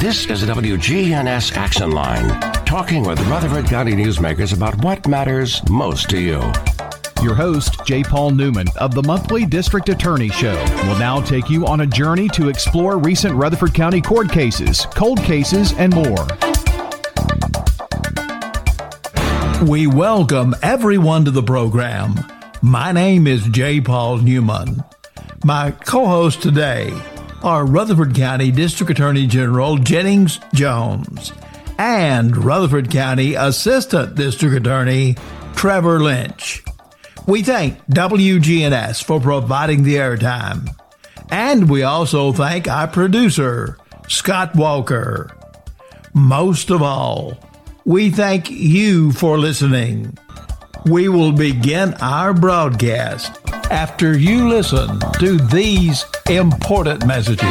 [0.00, 6.08] This is the WGNS Action Line, talking with Rutherford County newsmakers about what matters most
[6.10, 6.40] to you.
[7.20, 8.04] Your host, J.
[8.04, 10.54] Paul Newman of the monthly District Attorney Show,
[10.86, 15.18] will now take you on a journey to explore recent Rutherford County court cases, cold
[15.18, 16.28] cases, and more.
[19.66, 22.14] We welcome everyone to the program.
[22.62, 23.80] My name is J.
[23.80, 24.84] Paul Newman.
[25.42, 26.92] My co host today
[27.42, 31.32] are Rutherford County District Attorney General Jennings Jones
[31.78, 35.16] and Rutherford County Assistant District Attorney
[35.54, 36.64] Trevor Lynch.
[37.26, 40.74] We thank WGNS for providing the airtime.
[41.30, 43.76] And we also thank our producer,
[44.08, 45.30] Scott Walker.
[46.14, 47.38] Most of all,
[47.84, 50.16] we thank you for listening.
[50.86, 57.42] We will begin our broadcast after you listen to these important messages.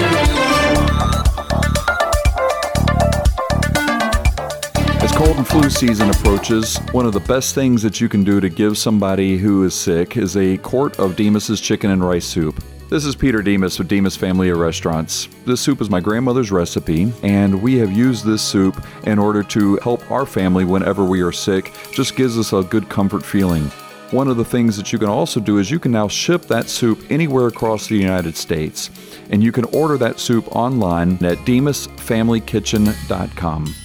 [5.04, 8.40] As cold and flu season approaches, one of the best things that you can do
[8.40, 12.63] to give somebody who is sick is a quart of Demas's chicken and rice soup.
[12.90, 15.27] This is Peter Demas with Demas Family of Restaurants.
[15.46, 19.76] This soup is my grandmother's recipe, and we have used this soup in order to
[19.84, 21.74] help our family whenever we are sick.
[21.91, 23.63] Just gives us a good comfort feeling.
[24.12, 26.70] One of the things that you can also do is you can now ship that
[26.70, 28.90] soup anywhere across the United States,
[29.32, 33.76] and you can order that soup online at demasfamilykitchen.com.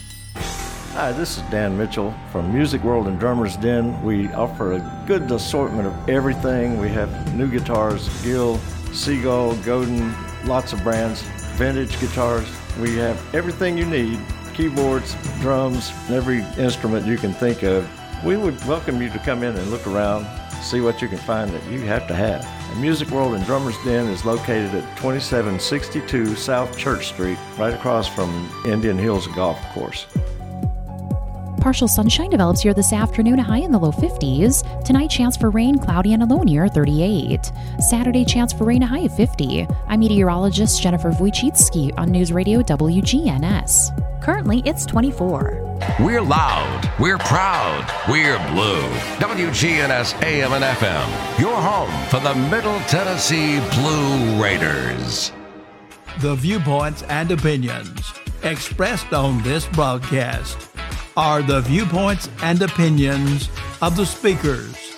[0.93, 4.01] Hi, this is Dan Mitchell from Music World and Drummers Den.
[4.05, 6.79] We offer a good assortment of everything.
[6.79, 8.61] We have new guitars, Gill,
[8.93, 11.23] Seagull, Godin, lots of brands,
[11.57, 12.47] vintage guitars.
[12.79, 14.21] We have everything you need
[14.55, 17.89] keyboards, drums, every instrument you can think of.
[18.25, 20.27] We would welcome you to come in and look around,
[20.63, 22.47] see what you can find that you have to have.
[22.75, 28.07] The Music World and Drummers Den is located at 2762 South Church Street, right across
[28.07, 30.07] from Indian Hills Golf Course.
[31.63, 34.85] Partial sunshine develops here this afternoon, a high in the low 50s.
[34.85, 37.53] Tonight, chance for rain, cloudy and a low near 38.
[37.79, 39.69] Saturday, chance for rain, a high of 50.
[39.87, 44.21] I'm meteorologist Jennifer Wojcicki on News Radio WGNS.
[44.21, 45.79] Currently, it's 24.
[46.01, 48.83] We're loud, we're proud, we're blue.
[49.21, 55.31] WGNS AM and FM, your home for the Middle Tennessee Blue Raiders.
[56.19, 58.13] The viewpoints and opinions
[58.43, 60.72] expressed on this broadcast
[61.17, 63.49] are the viewpoints and opinions
[63.81, 64.97] of the speakers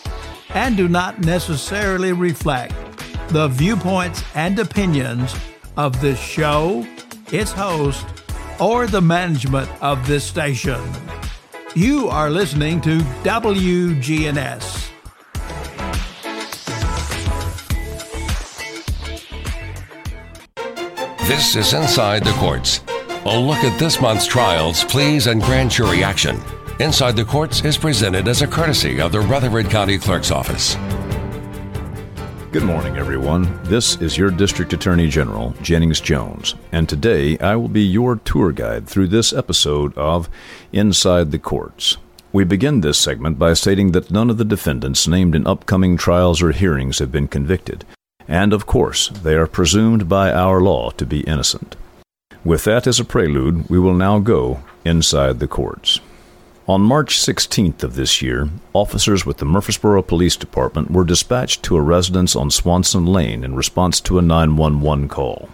[0.50, 2.74] and do not necessarily reflect
[3.28, 5.34] the viewpoints and opinions
[5.76, 6.86] of this show,
[7.32, 8.06] its host,
[8.60, 10.80] or the management of this station.
[11.74, 14.90] You are listening to WGNS.
[21.26, 22.83] This is Inside the Courts.
[23.26, 26.38] A look at this month's trials, pleas, and grand jury action.
[26.78, 30.74] Inside the Courts is presented as a courtesy of the Rutherford County Clerk's Office.
[32.52, 33.58] Good morning, everyone.
[33.62, 38.52] This is your District Attorney General, Jennings Jones, and today I will be your tour
[38.52, 40.28] guide through this episode of
[40.70, 41.96] Inside the Courts.
[42.30, 46.42] We begin this segment by stating that none of the defendants named in upcoming trials
[46.42, 47.86] or hearings have been convicted,
[48.28, 51.74] and of course, they are presumed by our law to be innocent.
[52.44, 56.00] With that as a prelude, we will now go inside the courts.
[56.68, 61.76] On March 16th of this year, officers with the Murfreesboro Police Department were dispatched to
[61.76, 65.48] a residence on Swanson Lane in response to a 911 call.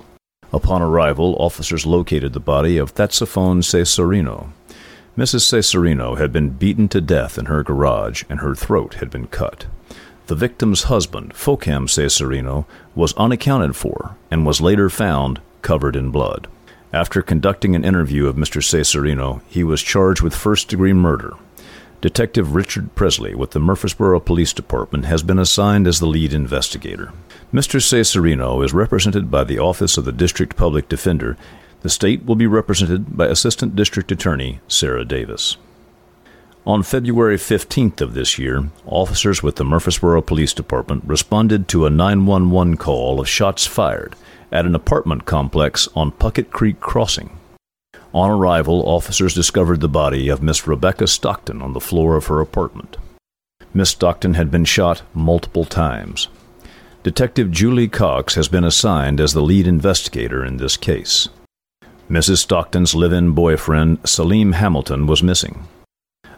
[0.53, 4.50] Upon arrival, officers located the body of Thetsafone Cesarino.
[5.17, 5.43] Mrs.
[5.43, 9.67] Cesarino had been beaten to death in her garage and her throat had been cut.
[10.27, 16.49] The victim's husband, Focam Cesarino, was unaccounted for and was later found covered in blood.
[16.93, 18.61] After conducting an interview of Mr.
[18.61, 21.34] Cesarino, he was charged with first degree murder.
[22.01, 27.12] Detective Richard Presley with the Murfreesboro Police Department has been assigned as the lead investigator.
[27.53, 27.81] Mr.
[27.81, 31.37] Cesarino is represented by the Office of the District Public Defender.
[31.83, 35.59] The state will be represented by Assistant District Attorney Sarah Davis.
[36.67, 41.91] On February 15th of this year, officers with the Murfreesboro Police Department responded to a
[41.91, 44.17] 911 call of shots fired
[44.52, 47.38] at an apartment complex on Puckett Creek Crossing.
[48.12, 52.41] On arrival, officers discovered the body of Miss Rebecca Stockton on the floor of her
[52.41, 52.97] apartment.
[53.73, 56.29] Miss Stockton had been shot multiple times.
[57.02, 61.29] Detective Julie Cox has been assigned as the lead investigator in this case.
[62.11, 62.38] Mrs.
[62.38, 65.69] Stockton's live in boyfriend, Salim Hamilton, was missing.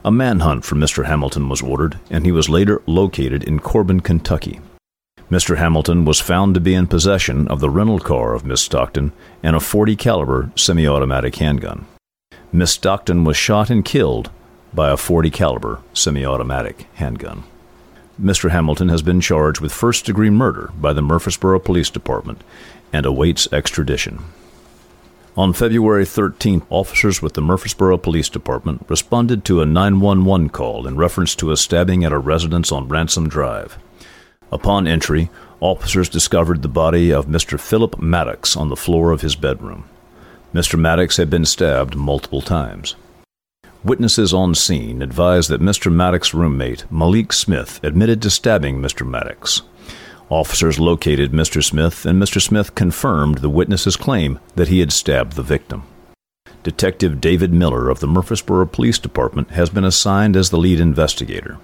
[0.04, 1.06] A manhunt for Mr.
[1.06, 4.60] Hamilton was ordered, and he was later located in Corbin, Kentucky.
[5.32, 5.56] Mr.
[5.56, 9.12] Hamilton was found to be in possession of the rental car of Miss Stockton
[9.42, 11.86] and a 40 caliber semi-automatic handgun.
[12.52, 14.30] Miss Stockton was shot and killed
[14.74, 17.44] by a 40 caliber semi-automatic handgun.
[18.20, 18.50] Mr.
[18.50, 22.44] Hamilton has been charged with first-degree murder by the Murfreesboro Police Department
[22.92, 24.18] and awaits extradition.
[25.34, 30.98] On February 13th, officers with the Murfreesboro Police Department responded to a 911 call in
[30.98, 33.78] reference to a stabbing at a residence on Ransom Drive.
[34.52, 37.58] Upon entry, officers discovered the body of Mr.
[37.58, 39.84] Philip Maddox on the floor of his bedroom.
[40.52, 40.78] Mr.
[40.78, 42.94] Maddox had been stabbed multiple times.
[43.82, 45.90] Witnesses on scene advised that Mr.
[45.90, 49.08] Maddox's roommate, Malik Smith, admitted to stabbing Mr.
[49.08, 49.62] Maddox.
[50.28, 51.64] Officers located Mr.
[51.64, 52.40] Smith, and Mr.
[52.40, 55.84] Smith confirmed the witness's claim that he had stabbed the victim.
[56.62, 61.58] Detective David Miller of the Murfreesboro Police Department has been assigned as the lead investigator.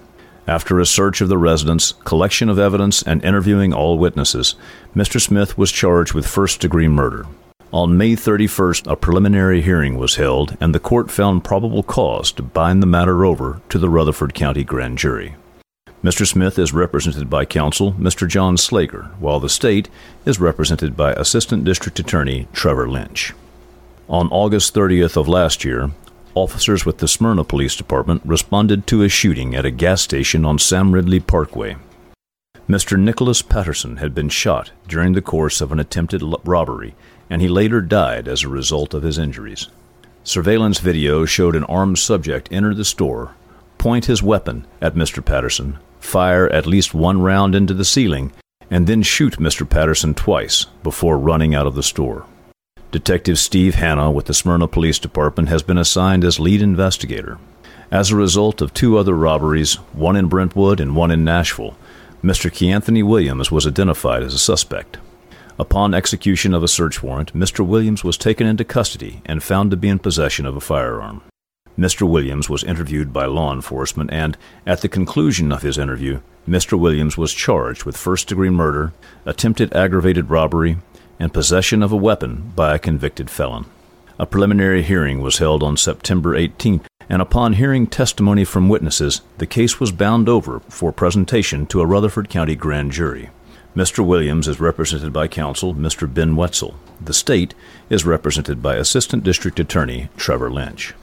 [0.49, 4.55] After a search of the residence, collection of evidence, and interviewing all witnesses,
[4.95, 5.21] Mr.
[5.21, 7.27] Smith was charged with first degree murder.
[7.71, 12.41] On May 31st, a preliminary hearing was held, and the court found probable cause to
[12.41, 15.35] bind the matter over to the Rutherford County Grand Jury.
[16.03, 16.25] Mr.
[16.25, 18.27] Smith is represented by counsel Mr.
[18.27, 19.87] John Slager, while the state
[20.25, 23.35] is represented by Assistant District Attorney Trevor Lynch.
[24.09, 25.91] On August 30th of last year,
[26.41, 30.57] officers with the Smyrna Police Department responded to a shooting at a gas station on
[30.57, 31.75] Sam Ridley Parkway.
[32.67, 32.99] Mr.
[32.99, 36.95] Nicholas Patterson had been shot during the course of an attempted robbery,
[37.29, 39.67] and he later died as a result of his injuries.
[40.23, 43.35] Surveillance video showed an armed subject enter the store,
[43.77, 45.23] point his weapon at Mr.
[45.23, 48.31] Patterson, fire at least one round into the ceiling,
[48.69, 49.67] and then shoot Mr.
[49.67, 52.25] Patterson twice before running out of the store.
[52.91, 57.37] Detective Steve Hanna with the Smyrna Police Department has been assigned as lead investigator.
[57.91, 61.77] As a result of two other robberies, one in Brentwood and one in Nashville,
[62.23, 62.49] Mr.
[62.49, 64.97] Keanthony Williams was identified as a suspect.
[65.59, 67.63] Upon execution of a search warrant, Mr.
[67.63, 71.21] Williams was taken into custody and found to be in possession of a firearm.
[71.77, 72.09] Mr.
[72.09, 76.77] Williams was interviewed by law enforcement, and at the conclusion of his interview, Mr.
[76.77, 78.91] Williams was charged with first degree murder,
[79.25, 80.77] attempted aggravated robbery,
[81.19, 83.65] and possession of a weapon by a convicted felon.
[84.17, 89.47] A preliminary hearing was held on September 18, and upon hearing testimony from witnesses, the
[89.47, 93.29] case was bound over for presentation to a Rutherford County grand jury.
[93.75, 94.05] Mr.
[94.05, 96.11] Williams is represented by counsel Mr.
[96.11, 96.75] Ben Wetzel.
[96.99, 97.53] The state
[97.89, 100.93] is represented by Assistant District Attorney Trevor Lynch.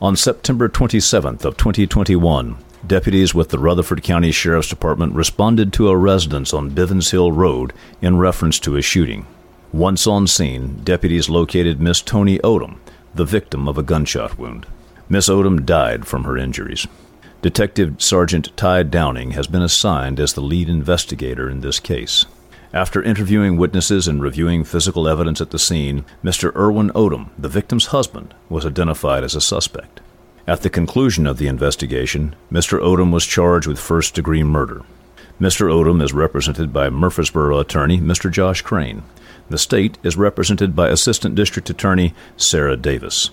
[0.00, 2.56] On September 27th of 2021,
[2.86, 7.72] deputies with the Rutherford County Sheriff's Department responded to a residence on Bivens Hill Road
[8.00, 9.26] in reference to a shooting.
[9.72, 12.76] Once on scene, deputies located Miss Tony Odom,
[13.14, 14.66] the victim of a gunshot wound.
[15.08, 16.86] Miss Odom died from her injuries.
[17.40, 22.26] Detective Sergeant Ty Downing has been assigned as the lead investigator in this case.
[22.74, 26.54] After interviewing witnesses and reviewing physical evidence at the scene, Mr.
[26.54, 30.02] Irwin Odom, the victim's husband, was identified as a suspect.
[30.46, 32.78] At the conclusion of the investigation, Mr.
[32.78, 34.82] Odom was charged with first degree murder.
[35.40, 35.72] Mr.
[35.72, 38.30] Odom is represented by Murfreesboro attorney Mr.
[38.30, 39.02] Josh Crane.
[39.52, 43.28] The state is represented by Assistant District Attorney Sarah Davis.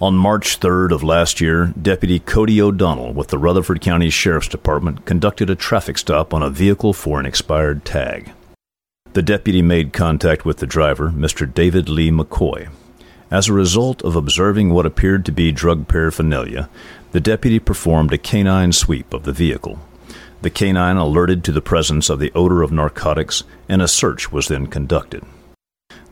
[0.00, 5.06] On March 3rd of last year, Deputy Cody O'Donnell with the Rutherford County Sheriff's Department
[5.06, 8.32] conducted a traffic stop on a vehicle for an expired tag.
[9.12, 11.46] The deputy made contact with the driver, Mr.
[11.46, 12.68] David Lee McCoy.
[13.30, 16.68] As a result of observing what appeared to be drug paraphernalia,
[17.12, 19.78] the deputy performed a canine sweep of the vehicle.
[20.44, 24.48] The canine alerted to the presence of the odor of narcotics, and a search was
[24.48, 25.24] then conducted.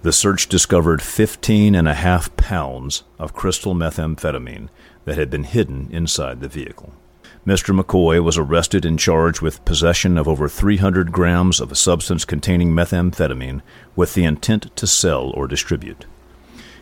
[0.01, 4.71] The search discovered 15 and a half pounds of crystal methamphetamine
[5.05, 6.95] that had been hidden inside the vehicle.
[7.47, 7.79] Mr.
[7.79, 12.73] McCoy was arrested and charged with possession of over 300 grams of a substance containing
[12.73, 13.61] methamphetamine
[13.95, 16.07] with the intent to sell or distribute.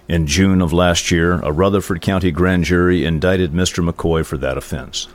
[0.06, 3.84] In June of last year, a Rutherford County grand jury indicted Mr.
[3.84, 5.08] McCoy for that offense.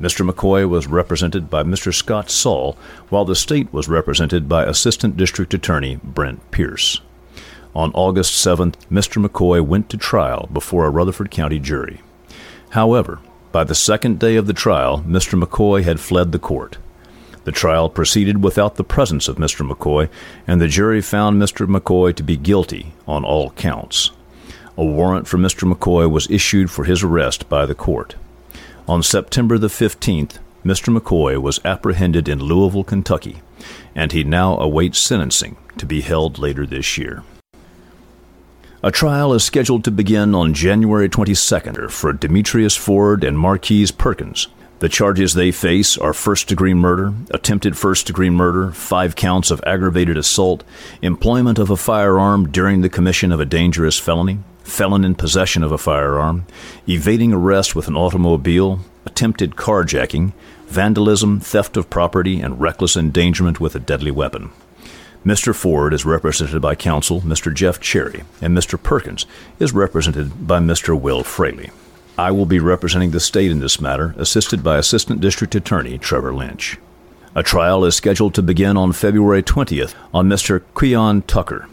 [0.00, 0.28] Mr.
[0.28, 1.92] McCoy was represented by Mr.
[1.92, 2.76] Scott Saul,
[3.08, 7.00] while the state was represented by Assistant District Attorney Brent Pierce.
[7.74, 9.24] On August 7th, Mr.
[9.24, 12.00] McCoy went to trial before a Rutherford County jury.
[12.70, 13.18] However,
[13.50, 15.40] by the second day of the trial, Mr.
[15.40, 16.78] McCoy had fled the court.
[17.44, 19.68] The trial proceeded without the presence of Mr.
[19.68, 20.10] McCoy,
[20.46, 21.66] and the jury found Mr.
[21.66, 24.10] McCoy to be guilty on all counts.
[24.76, 25.70] A warrant for Mr.
[25.70, 28.14] McCoy was issued for his arrest by the court.
[28.88, 30.96] On September the 15th, Mr.
[30.96, 33.42] McCoy was apprehended in Louisville, Kentucky,
[33.94, 37.22] and he now awaits sentencing to be held later this year.
[38.82, 44.48] A trial is scheduled to begin on January 22nd for Demetrius Ford and Marquise Perkins.
[44.78, 49.62] The charges they face are first degree murder, attempted first degree murder, five counts of
[49.66, 50.64] aggravated assault,
[51.02, 55.72] employment of a firearm during the commission of a dangerous felony, felon in possession of
[55.72, 56.46] a firearm,
[56.86, 60.32] evading arrest with an automobile, attempted carjacking,
[60.66, 64.50] vandalism, theft of property, and reckless endangerment with a deadly weapon.
[65.24, 65.54] Mr.
[65.54, 67.52] Ford is represented by counsel Mr.
[67.52, 68.80] Jeff Cherry, and Mr.
[68.80, 69.26] Perkins
[69.58, 70.98] is represented by Mr.
[70.98, 71.70] Will Fraley.
[72.16, 76.34] I will be representing the state in this matter, assisted by Assistant District Attorney Trevor
[76.34, 76.78] Lynch.
[77.34, 80.62] A trial is scheduled to begin on February 20th on Mr.
[80.74, 81.68] Quion Tucker.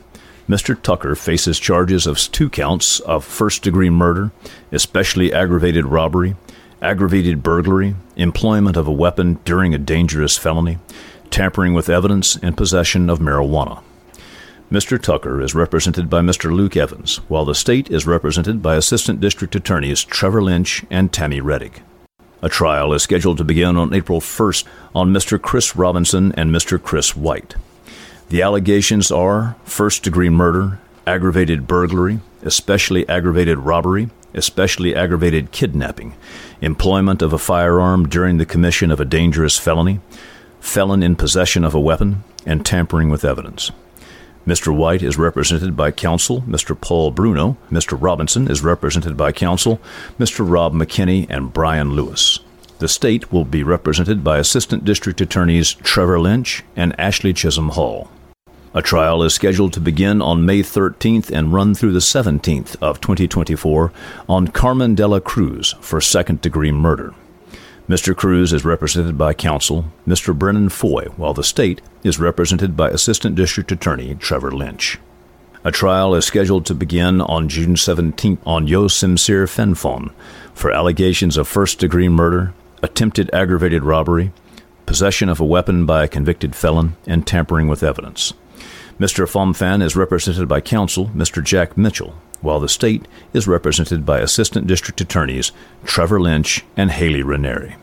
[0.47, 0.79] Mr.
[0.79, 4.31] Tucker faces charges of two counts of first degree murder,
[4.71, 6.35] especially aggravated robbery,
[6.81, 10.77] aggravated burglary, employment of a weapon during a dangerous felony,
[11.31, 13.81] tampering with evidence, and possession of marijuana.
[14.71, 15.01] Mr.
[15.01, 16.51] Tucker is represented by Mr.
[16.51, 21.41] Luke Evans, while the state is represented by Assistant District Attorneys Trevor Lynch and Tammy
[21.41, 21.81] Reddick.
[22.41, 25.41] A trial is scheduled to begin on April 1st on Mr.
[25.41, 26.81] Chris Robinson and Mr.
[26.81, 27.55] Chris White.
[28.29, 36.15] The allegations are first degree murder, aggravated burglary, especially aggravated robbery, especially aggravated kidnapping,
[36.60, 40.00] employment of a firearm during the commission of a dangerous felony,
[40.60, 43.72] felon in possession of a weapon, and tampering with evidence.
[44.48, 44.75] Mr.
[44.75, 46.79] White is represented by counsel Mr.
[46.79, 47.58] Paul Bruno.
[47.72, 47.98] Mr.
[48.00, 49.79] Robinson is represented by counsel
[50.20, 50.48] Mr.
[50.48, 52.39] Rob McKinney and Brian Lewis.
[52.77, 58.10] The state will be represented by Assistant District Attorneys Trevor Lynch and Ashley Chisholm Hall.
[58.77, 63.00] A trial is scheduled to begin on May 13th and run through the 17th of
[63.00, 63.94] 2024
[64.27, 67.15] on Carmen de la Cruz for second degree murder.
[67.88, 68.13] Mr.
[68.13, 70.38] Cruz is represented by counsel Mr.
[70.38, 75.00] Brennan Foy, while the state is represented by Assistant District Attorney Trevor Lynch.
[75.63, 80.12] A trial is scheduled to begin on June 17th on Yo Simsir Fenfon
[80.53, 82.53] for allegations of first degree murder,
[82.84, 84.34] attempted aggravated robbery,
[84.86, 88.34] possession of a weapon by a convicted felon, and tampering with evidence.
[88.97, 89.29] Mr.
[89.29, 91.43] Fomfan is represented by counsel Mr.
[91.43, 95.51] Jack Mitchell, while the state is represented by Assistant District Attorneys
[95.83, 97.75] Trevor Lynch and Haley Ranieri.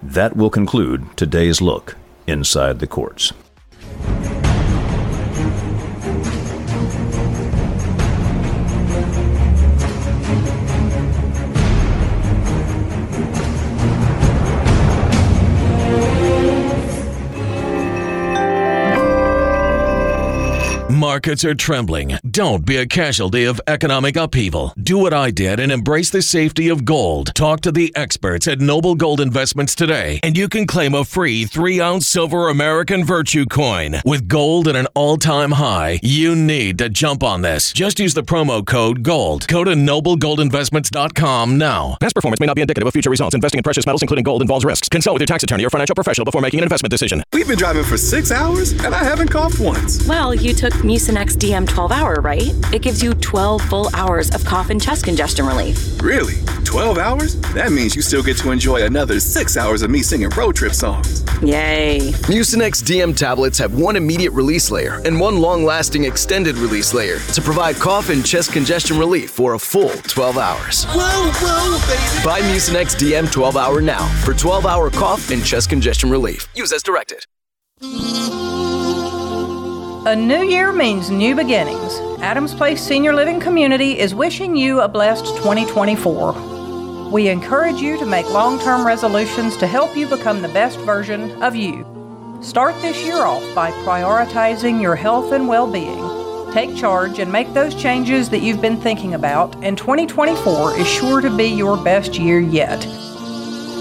[0.00, 1.96] That will conclude today's look
[2.28, 3.32] inside the courts.
[20.94, 22.16] Markets are trembling.
[22.30, 24.72] Don't be a casualty of economic upheaval.
[24.80, 27.34] Do what I did and embrace the safety of gold.
[27.34, 31.46] Talk to the experts at Noble Gold Investments today, and you can claim a free
[31.46, 33.96] three ounce silver American Virtue coin.
[34.04, 37.72] With gold at an all time high, you need to jump on this.
[37.72, 39.48] Just use the promo code GOLD.
[39.48, 41.96] Go to noblegoldinvestments.com now.
[42.00, 43.34] Past performance may not be indicative of future results.
[43.34, 44.88] Investing in precious metals, including gold, involves risks.
[44.88, 47.24] Consult with your tax attorney or financial professional before making an investment decision.
[47.32, 50.06] We've been driving for six hours, and I haven't coughed once.
[50.06, 52.52] Well, you took Mucinex DM 12 hour, right?
[52.70, 55.98] It gives you 12 full hours of cough and chest congestion relief.
[56.02, 56.34] Really?
[56.64, 57.36] 12 hours?
[57.54, 60.74] That means you still get to enjoy another six hours of me singing road trip
[60.74, 61.22] songs.
[61.40, 62.00] Yay.
[62.28, 67.18] Mucinex DM tablets have one immediate release layer and one long lasting extended release layer
[67.32, 70.84] to provide cough and chest congestion relief for a full 12 hours.
[70.84, 72.24] Whoa, whoa, baby.
[72.26, 76.46] Buy Mucinex DM 12 hour now for 12 hour cough and chest congestion relief.
[76.54, 77.24] Use as directed.
[80.06, 81.98] A new year means new beginnings.
[82.20, 87.08] Adams Place Senior Living Community is wishing you a blessed 2024.
[87.10, 91.42] We encourage you to make long term resolutions to help you become the best version
[91.42, 91.86] of you.
[92.42, 96.52] Start this year off by prioritizing your health and well being.
[96.52, 101.22] Take charge and make those changes that you've been thinking about, and 2024 is sure
[101.22, 102.86] to be your best year yet.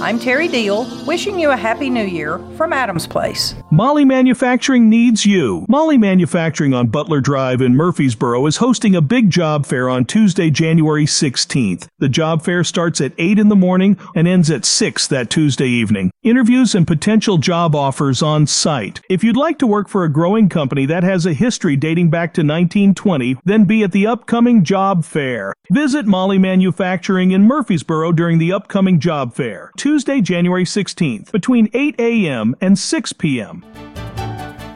[0.04, 3.56] I'm Terry Deal, wishing you a happy new year from Adams Place.
[3.72, 5.66] Molly Manufacturing needs you.
[5.70, 10.50] Molly Manufacturing on Butler Drive in Murfreesboro is hosting a big job fair on Tuesday,
[10.50, 11.88] January 16th.
[12.00, 15.70] The job fair starts at 8 in the morning and ends at 6 that Tuesday
[15.70, 16.12] evening.
[16.22, 19.00] Interviews and potential job offers on site.
[19.10, 22.34] If you'd like to work for a growing company that has a history dating back
[22.34, 25.54] to 1920, then be at the upcoming job fair.
[25.72, 29.72] Visit Molly Manufacturing in Murfreesboro during the upcoming job fair.
[29.78, 32.56] Tuesday, January 16th, between 8 a.m.
[32.62, 33.64] and 6 p.m.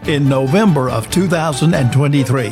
[0.06, 2.50] In November of 2023,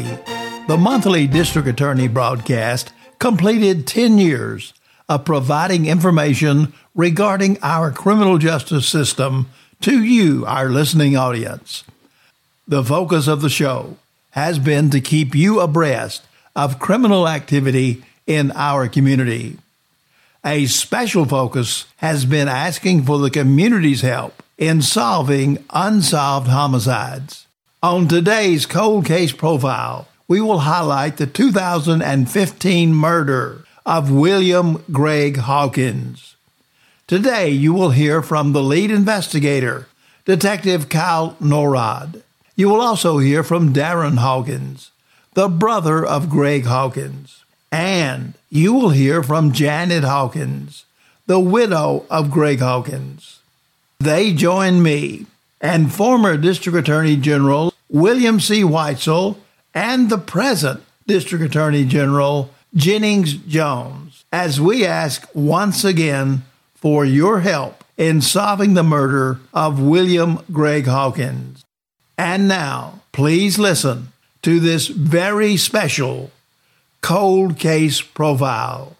[0.67, 4.73] the monthly District Attorney broadcast completed 10 years
[5.07, 9.47] of providing information regarding our criminal justice system
[9.81, 11.83] to you, our listening audience.
[12.67, 13.97] The focus of the show
[14.31, 19.57] has been to keep you abreast of criminal activity in our community.
[20.47, 27.47] A special focus has been asking for the community's help in solving unsolved homicides.
[27.81, 36.35] On today's cold case profile, we will highlight the 2015 murder of William Greg Hawkins.
[37.07, 39.87] Today, you will hear from the lead investigator,
[40.25, 42.21] Detective Kyle Norrod.
[42.55, 44.91] You will also hear from Darren Hawkins,
[45.33, 47.44] the brother of Greg Hawkins.
[47.75, 50.85] And you will hear from Janet Hawkins,
[51.27, 53.39] the widow of Greg Hawkins.
[53.99, 55.25] They join me
[55.59, 58.61] and former District Attorney General William C.
[58.61, 59.35] Whitesell
[59.73, 66.43] and the present District Attorney General Jennings Jones as we ask once again
[66.75, 71.65] for your help in solving the murder of William Greg Hawkins.
[72.17, 74.13] And now, please listen
[74.43, 76.31] to this very special
[77.05, 78.97] cold case profile.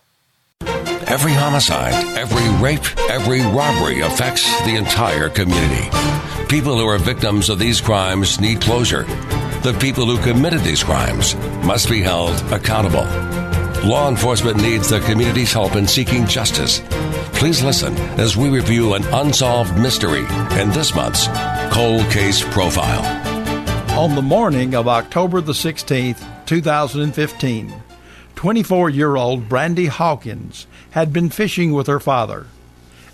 [1.07, 5.89] Every homicide, every rape, every robbery affects the entire community.
[6.47, 9.05] People who are victims of these crimes need closure.
[9.63, 11.33] The people who committed these crimes
[11.65, 13.05] must be held accountable.
[13.89, 16.83] Law enforcement needs the community's help in seeking justice.
[17.33, 20.25] Please listen as we review an unsolved mystery
[20.61, 21.25] in this month's
[21.73, 23.03] Cold Case Profile.
[23.97, 27.73] On the morning of October the 16th, 2015,
[28.35, 32.47] 24 year old Brandy Hawkins had been fishing with her father.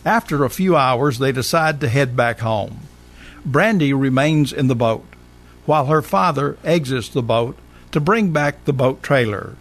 [0.03, 2.81] After a few hours, they decide to head back home.
[3.45, 5.05] Brandy remains in the boat,
[5.65, 7.57] while her father exits the boat
[7.91, 9.55] to bring back the boat trailer.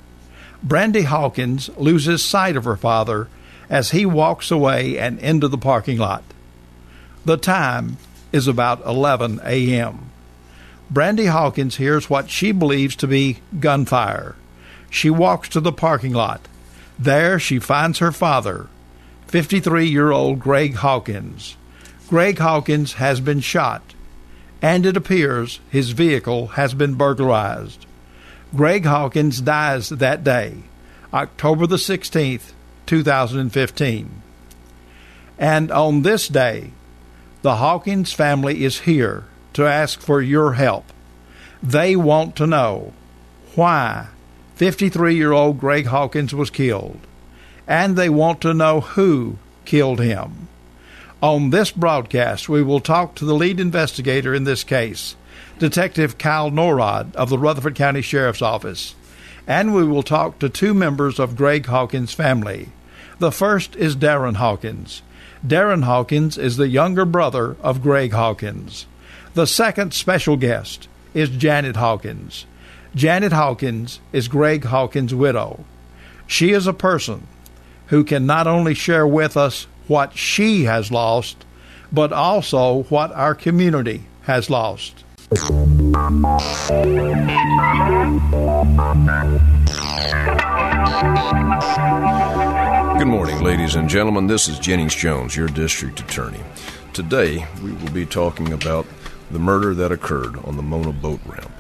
[0.63, 3.29] Brandy Hawkins loses sight of her father
[3.69, 6.25] as he walks away and into the parking lot.
[7.25, 7.99] The time
[8.33, 10.11] is about 11 a.m.
[10.91, 14.37] Brandy Hawkins hears what she believes to be gunfire.
[14.91, 16.47] She walks to the parking lot.
[16.99, 18.67] There she finds her father,
[19.29, 21.57] 53 year old Greg Hawkins.
[22.09, 23.95] Greg Hawkins has been shot,
[24.61, 27.87] and it appears his vehicle has been burglarized.
[28.55, 30.65] Greg Hawkins dies that day,
[31.15, 32.53] October the 16th,
[32.87, 34.23] 2015.
[35.39, 36.73] And on this day,
[37.43, 40.93] the Hawkins family is here to ask for your help.
[41.63, 42.93] They want to know
[43.55, 44.09] why
[44.61, 47.01] 53 year old Greg Hawkins was killed,
[47.67, 50.49] and they want to know who killed him.
[51.23, 55.17] On this broadcast, we will talk to the lead investigator in this case,
[55.59, 58.95] Detective Kyle Norrod of the Rutherford County Sheriff's Office,
[59.47, 62.69] and we will talk to two members of Greg Hawkins' family.
[63.19, 65.01] The first is Darren Hawkins.
[65.43, 68.85] Darren Hawkins is the younger brother of Greg Hawkins.
[69.33, 72.45] The second special guest is Janet Hawkins.
[72.95, 75.65] Janet Hawkins is Greg Hawkins' widow.
[76.27, 77.29] She is a person
[77.87, 81.45] who can not only share with us what she has lost,
[81.93, 85.05] but also what our community has lost.
[92.99, 94.27] Good morning, ladies and gentlemen.
[94.27, 96.41] This is Jennings Jones, your district attorney.
[96.93, 98.85] Today, we will be talking about
[99.31, 101.53] the murder that occurred on the Mona boat ramp.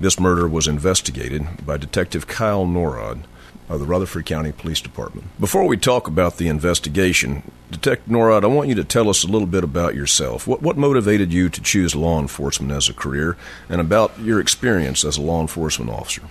[0.00, 3.24] This murder was investigated by Detective Kyle Norrod
[3.68, 5.28] of the Rutherford County Police Department.
[5.38, 9.26] Before we talk about the investigation, Detective Norrod, I want you to tell us a
[9.26, 10.46] little bit about yourself.
[10.46, 13.36] What, what motivated you to choose law enforcement as a career,
[13.68, 16.22] and about your experience as a law enforcement officer?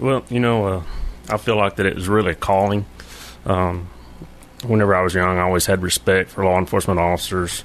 [0.00, 0.82] Well, you know, uh,
[1.28, 2.86] I feel like that it was really a calling.
[3.44, 3.90] Um,
[4.64, 7.64] whenever I was young, I always had respect for law enforcement officers.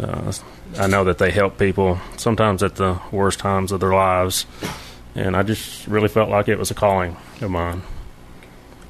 [0.00, 0.32] Uh,
[0.78, 4.46] I know that they help people sometimes at the worst times of their lives,
[5.14, 7.82] and I just really felt like it was a calling of mine.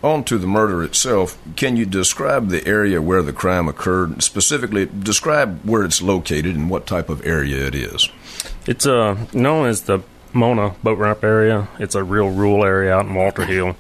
[0.02, 4.22] On to the murder itself, can you describe the area where the crime occurred?
[4.22, 8.08] Specifically, describe where it's located and what type of area it is.
[8.66, 10.00] It's uh, known as the
[10.32, 11.68] Mona boat ramp area.
[11.78, 13.76] It's a real rural area out in Walter Hill.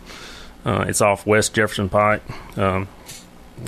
[0.64, 2.22] Uh, it's off West Jefferson Pike.
[2.58, 2.88] Um,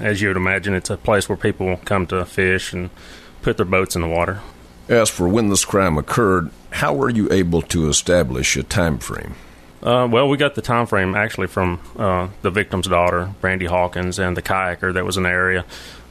[0.01, 2.90] as you would imagine, it's a place where people come to fish and
[3.43, 4.41] put their boats in the water.
[4.89, 9.35] As for when this crime occurred, how were you able to establish a time frame?
[9.83, 14.19] Uh, well, we got the time frame actually from uh, the victim's daughter, Brandy Hawkins,
[14.19, 15.65] and the kayaker that was in the area.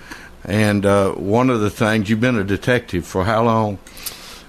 [0.44, 3.78] and uh, one of the things, you've been a detective for how long?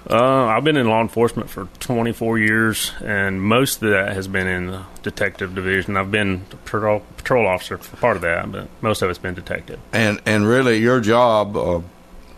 [0.10, 4.48] Uh, I've been in law enforcement for 24 years, and most of that has been
[4.48, 5.96] in the detective division.
[5.96, 9.36] I've been a patrol, patrol officer for part of that, but most of it's been
[9.36, 9.80] detective.
[9.94, 11.82] And and really, your job uh,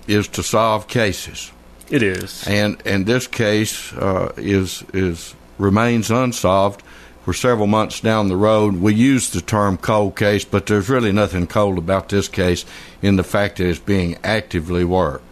[0.08, 1.52] is to solve cases.
[1.90, 2.46] It is.
[2.48, 6.84] And and this case uh, is is remains unsolved.
[7.26, 8.76] We're several months down the road.
[8.76, 12.66] We use the term cold case, but there's really nothing cold about this case
[13.02, 15.23] in the fact that it's being actively worked.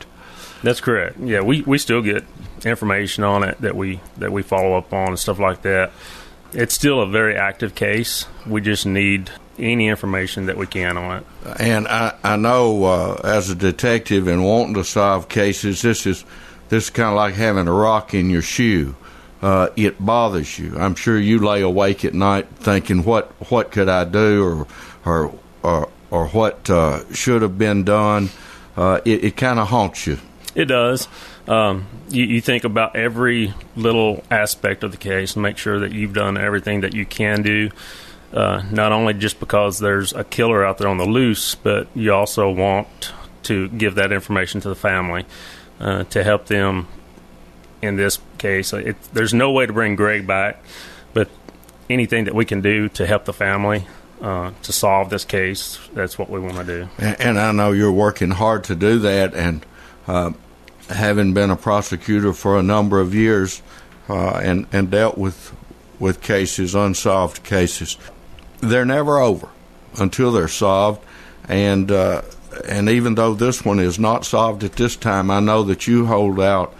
[0.63, 1.19] That's correct.
[1.19, 2.23] Yeah, we, we still get
[2.63, 5.91] information on it that we that we follow up on and stuff like that.
[6.53, 8.27] It's still a very active case.
[8.45, 11.25] We just need any information that we can on it.
[11.59, 16.25] And I I know uh, as a detective and wanting to solve cases, this is
[16.69, 18.95] this is kind of like having a rock in your shoe
[19.41, 20.77] uh, it bothers you.
[20.77, 24.67] I'm sure you lay awake at night thinking, "What what could I do?" or
[25.05, 28.29] or or, or what uh, should have been done.
[28.77, 30.17] Uh, it, it kind of haunts you.
[30.53, 31.07] It does.
[31.47, 35.91] Um, you, you, think about every little aspect of the case and make sure that
[35.91, 37.71] you've done everything that you can do.
[38.33, 42.13] Uh, not only just because there's a killer out there on the loose, but you
[42.13, 45.25] also want to give that information to the family
[45.79, 46.87] uh, to help them
[47.81, 48.73] in this case.
[48.73, 50.63] It, there's no way to bring Greg back,
[51.13, 51.29] but
[51.89, 53.87] anything that we can do to help the family
[54.21, 56.89] uh, to solve this case, that's what we want to do.
[56.99, 59.65] And, and, I know you're working hard to do that, and
[60.11, 60.31] uh,
[60.89, 63.61] having been a prosecutor for a number of years
[64.09, 65.55] uh, and and dealt with
[65.99, 67.97] with cases, unsolved cases,
[68.59, 69.49] they're never over
[69.99, 71.03] until they're solved,
[71.47, 71.91] and.
[71.91, 72.21] Uh,
[72.67, 76.05] and even though this one is not solved at this time, I know that you
[76.05, 76.73] hold out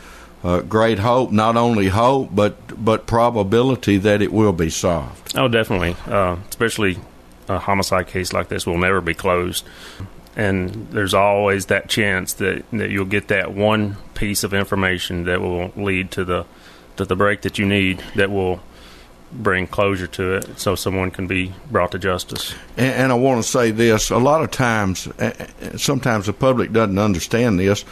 [0.43, 5.37] uh, great hope, not only hope, but but probability that it will be solved.
[5.37, 5.95] Oh, definitely.
[6.07, 6.97] Uh, especially
[7.47, 9.65] a homicide case like this will never be closed,
[10.35, 15.41] and there's always that chance that, that you'll get that one piece of information that
[15.41, 16.45] will lead to the
[16.97, 18.61] to the break that you need that will
[19.31, 22.53] bring closure to it so someone can be brought to justice.
[22.75, 25.07] And, and I want to say this a lot of times,
[25.77, 27.85] sometimes the public doesn't understand this,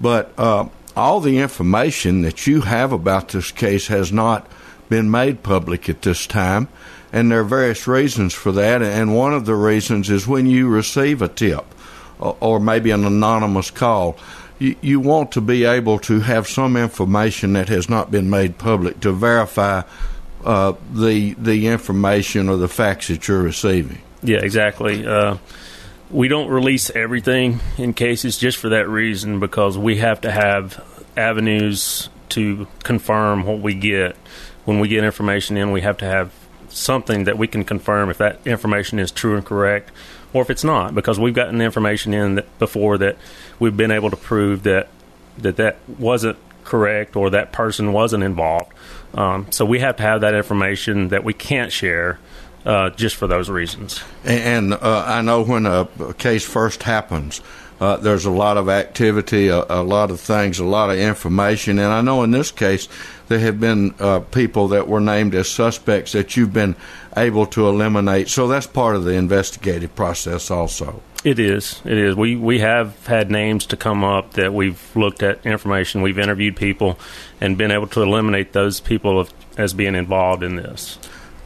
[0.00, 4.46] but uh, all the information that you have about this case has not
[4.88, 6.68] been made public at this time,
[7.12, 8.82] and there are various reasons for that.
[8.82, 11.66] And one of the reasons is when you receive a tip
[12.18, 14.16] or maybe an anonymous call,
[14.58, 19.00] you, want to be able to have some information that has not been made public
[19.00, 19.82] to verify
[20.44, 23.98] uh, the the information or the facts that you're receiving.
[24.22, 25.06] Yeah, exactly.
[25.06, 25.36] Uh,
[26.10, 30.82] we don't release everything in cases just for that reason because we have to have
[31.16, 34.16] avenues to confirm what we get.
[34.64, 36.32] When we get information in, we have to have
[36.68, 39.90] something that we can confirm if that information is true and correct
[40.36, 43.16] or if it's not because we've gotten information in that before that
[43.58, 44.88] we've been able to prove that
[45.38, 48.72] that that wasn't correct or that person wasn't involved.
[49.14, 52.18] Um, so we have to have that information that we can't share
[52.66, 54.02] uh, just for those reasons.
[54.24, 57.40] And uh, I know when a, case first happens,
[57.80, 61.78] uh, there's a lot of activity, a, a, lot of things, a lot of information.
[61.78, 62.88] And I know in this case,
[63.28, 66.74] there have been uh, people that were named as suspects that you've been
[67.16, 68.28] able to eliminate.
[68.28, 71.02] So that's part of the investigative process, also.
[71.24, 71.80] It is.
[71.84, 72.14] It is.
[72.14, 76.02] We we have had names to come up that we've looked at information.
[76.02, 76.98] We've interviewed people
[77.40, 80.98] and been able to eliminate those people of, as being involved in this.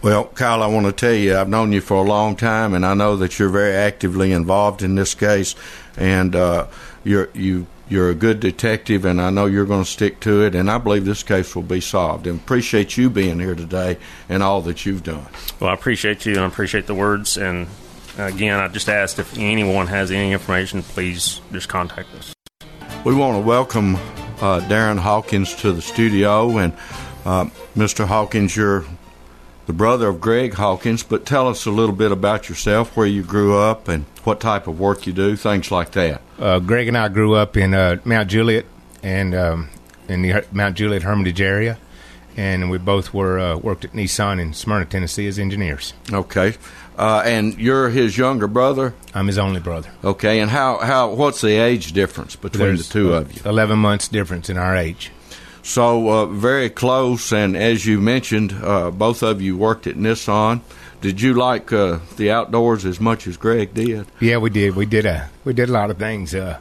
[0.03, 2.85] Well, Kyle, I want to tell you, I've known you for a long time, and
[2.85, 5.55] I know that you're very actively involved in this case,
[5.97, 6.67] and uh,
[7.05, 10.55] you're you you're a good detective, and I know you're going to stick to it,
[10.55, 12.26] and I believe this case will be solved.
[12.26, 13.98] And appreciate you being here today
[14.29, 15.26] and all that you've done.
[15.59, 17.37] Well, I appreciate you, and I appreciate the words.
[17.37, 17.66] And
[18.16, 22.33] again, I just asked if anyone has any information, please just contact us.
[23.05, 26.72] We want to welcome uh, Darren Hawkins to the studio, and
[27.24, 28.07] uh, Mr.
[28.07, 28.85] Hawkins, you're
[29.71, 33.23] the brother of Greg Hawkins, but tell us a little bit about yourself, where you
[33.23, 36.21] grew up, and what type of work you do, things like that.
[36.41, 38.67] Uh, Greg and I grew up in uh, Mount Juliet
[39.05, 39.69] and um,
[40.09, 41.79] in the Mount Juliet Hermitage area,
[42.37, 45.95] and we both were uh, worked at Nissan in Smyrna, Tennessee, as engineers.
[46.13, 46.55] Okay,
[46.99, 48.95] uh, and you're his younger brother.
[49.15, 49.89] I'm his only brother.
[50.03, 53.49] Okay, and how how what's the age difference between There's, the two of you?
[53.49, 55.13] Eleven months difference in our age.
[55.62, 60.62] So uh, very close, and as you mentioned, uh, both of you worked at Nissan.
[61.01, 64.07] Did you like uh, the outdoors as much as Greg did?
[64.20, 64.75] Yeah, we did.
[64.75, 66.59] We did a we did a lot of things uh,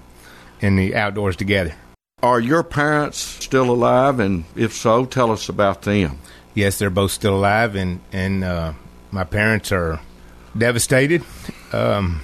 [0.61, 1.75] in the outdoors together.
[2.21, 4.19] Are your parents still alive?
[4.19, 6.19] And if so, tell us about them.
[6.53, 8.73] Yes, they're both still alive, and and uh,
[9.11, 10.01] my parents are
[10.57, 11.23] devastated.
[11.71, 12.21] Um,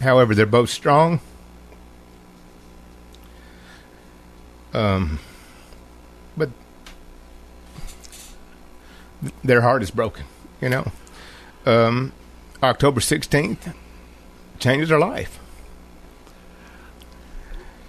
[0.00, 1.20] however, they're both strong
[4.72, 5.18] Um,
[6.36, 6.50] but
[9.42, 10.24] their heart is broken,
[10.60, 10.90] you know.
[11.66, 12.12] Um,
[12.62, 13.74] October 16th
[14.58, 15.38] changes their life.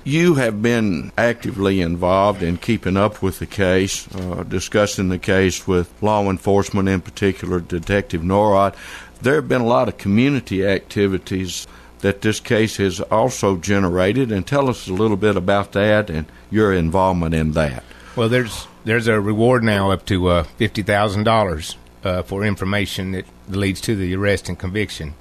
[0.04, 5.68] You have been actively involved in keeping up with the case, uh, discussing the case
[5.68, 8.76] with law enforcement, in particular Detective Norrod.
[9.22, 11.68] There have been a lot of community activities
[12.02, 16.26] that this case has also generated, and tell us a little bit about that and
[16.50, 17.84] your involvement in that.
[18.16, 21.78] Well, there's there's a reward now up to uh, fifty thousand uh, dollars
[22.26, 25.14] for information that leads to the arrest and conviction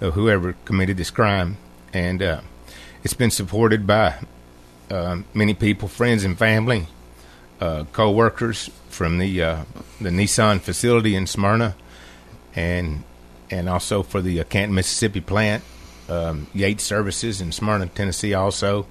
[0.00, 1.56] of whoever committed this crime,
[1.92, 2.40] and uh,
[3.02, 4.16] it's been supported by
[4.90, 6.86] uh, many people, friends and family,
[7.60, 9.64] uh, co-workers from the uh,
[10.00, 11.76] the Nissan facility in Smyrna,
[12.54, 13.04] and
[13.50, 15.62] and also for the Canton, Mississippi plant
[16.08, 18.86] um, Yates Services in Smyrna, Tennessee, also.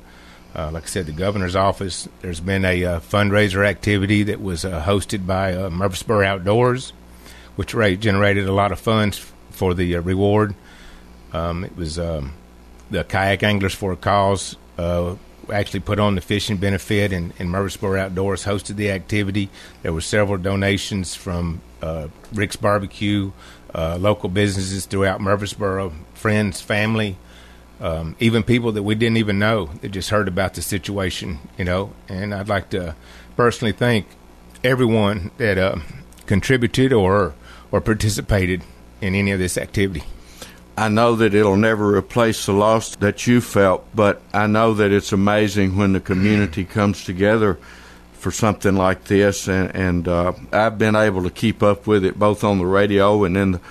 [0.56, 2.08] Uh, like I said, the governor's office.
[2.22, 6.94] There's been a uh, fundraiser activity that was uh, hosted by uh, Murfreesboro Outdoors,
[7.56, 10.54] which generated a lot of funds for the uh, reward.
[11.32, 12.34] Um, it was um,
[12.92, 15.16] the Kayak Anglers for a Cause uh,
[15.52, 19.50] actually put on the fishing benefit, and, and Murfreesboro Outdoors hosted the activity.
[19.82, 21.62] There were several donations from
[22.32, 23.32] Rick's Barbecue,
[23.74, 25.94] local businesses throughout Murfreesboro,
[26.24, 27.18] friends, family,
[27.82, 31.66] um, even people that we didn't even know that just heard about the situation, you
[31.66, 31.92] know.
[32.08, 32.96] And I'd like to
[33.36, 34.08] personally thank
[34.64, 35.80] everyone that uh,
[36.26, 37.34] contributed or
[37.74, 38.64] or participated
[39.02, 40.04] in any of this activity.
[40.78, 44.94] I know that it'll never replace the loss that you felt, but I know that
[44.94, 47.60] it's amazing when the community comes together
[48.14, 52.18] for something like this, and, and uh, I've been able to keep up with it
[52.18, 53.62] both on the radio and in the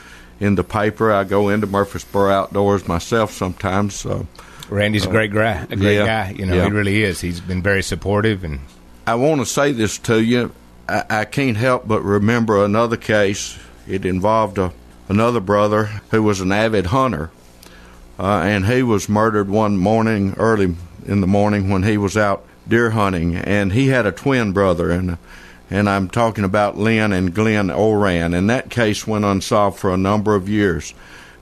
[0.43, 1.13] in the paper.
[1.13, 4.05] I go into Murfreesboro Outdoors myself sometimes.
[4.05, 4.25] Uh,
[4.69, 5.67] Randy's a great guy.
[5.71, 6.31] A great yeah, guy.
[6.37, 6.65] You know, yeah.
[6.65, 7.21] he really is.
[7.21, 8.43] He's been very supportive.
[8.43, 8.61] And
[9.07, 10.53] I want to say this to you.
[10.89, 13.57] I, I can't help but remember another case.
[13.87, 14.73] It involved a,
[15.09, 17.31] another brother who was an avid hunter,
[18.19, 20.75] uh, and he was murdered one morning, early
[21.07, 23.37] in the morning, when he was out deer hunting.
[23.37, 25.19] And he had a twin brother, and
[25.71, 28.35] and I'm talking about Lynn and Glenn Oran.
[28.35, 30.95] And that case went unsolved for a number of years.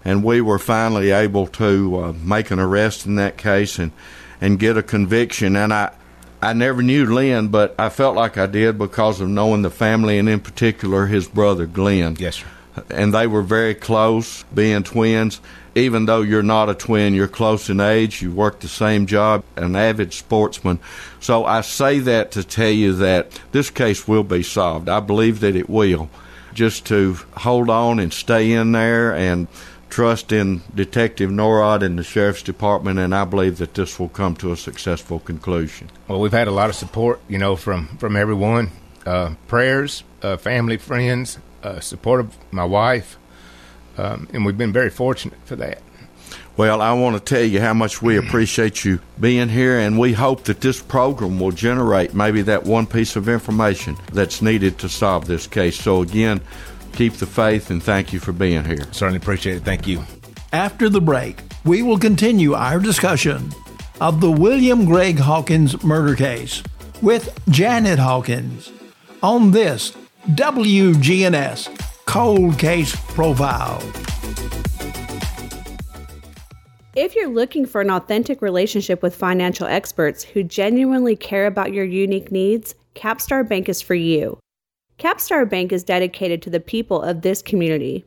[0.05, 3.93] And we were finally able to uh, make an arrest in that case and,
[4.41, 5.57] and get a conviction.
[5.57, 5.93] And I,
[6.41, 10.19] I never knew Lynn, but I felt like I did because of knowing the family
[10.19, 12.17] and, in particular, his brother Glenn.
[12.19, 12.47] Yes, sir.
[12.89, 15.41] And they were very close, being twins
[15.81, 19.45] even though you're not a twin, you're close in age, you work the same job,
[19.57, 20.79] an avid sportsman.
[21.21, 24.89] So I say that to tell you that this case will be solved.
[24.89, 26.09] I believe that it will.
[26.53, 29.47] Just to hold on and stay in there and
[29.89, 34.35] trust in Detective Norrod and the Sheriff's Department, and I believe that this will come
[34.37, 35.91] to a successful conclusion.
[36.09, 38.71] Well, we've had a lot of support, you know, from, from everyone.
[39.07, 43.19] Uh, prayers, uh, family, friends, uh, support of my wife,
[43.99, 45.83] um, and we've been very fortunate for that.
[46.57, 50.13] Well, I want to tell you how much we appreciate you being here, and we
[50.13, 54.89] hope that this program will generate maybe that one piece of information that's needed to
[54.89, 55.81] solve this case.
[55.81, 56.41] So, again,
[56.93, 58.85] keep the faith and thank you for being here.
[58.93, 59.65] Certainly appreciate it.
[59.65, 60.03] Thank you.
[60.53, 63.51] After the break, we will continue our discussion
[64.01, 66.63] of the William Greg Hawkins murder case
[67.01, 68.73] with Janet Hawkins
[69.23, 73.81] on this WGNS Cold Case Profile.
[76.97, 81.85] If you're looking for an authentic relationship with financial experts who genuinely care about your
[81.85, 84.41] unique needs, Capstar Bank is for you.
[84.99, 88.05] Capstar Bank is dedicated to the people of this community.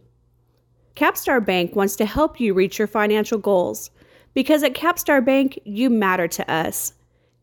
[0.97, 3.89] Capstar Bank wants to help you reach your financial goals
[4.33, 6.91] because at Capstar Bank, you matter to us.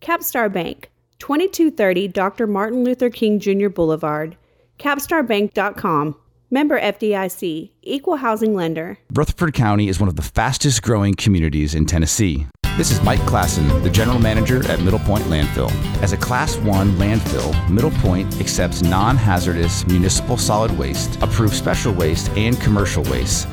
[0.03, 2.47] Capstar Bank, 2230 Dr.
[2.47, 3.71] Martin Luther King Jr.
[3.71, 4.37] Boulevard,
[4.79, 6.17] capstarbank.com.
[6.53, 8.99] Member FDIC, Equal Housing Lender.
[9.15, 12.45] Rutherford County is one of the fastest growing communities in Tennessee.
[12.77, 15.71] This is Mike Klassen, the general manager at Middle Point Landfill.
[16.03, 21.93] As a Class 1 landfill, Middle Point accepts non hazardous municipal solid waste, approved special
[21.93, 23.47] waste, and commercial waste.